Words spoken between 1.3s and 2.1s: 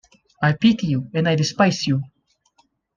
despise you!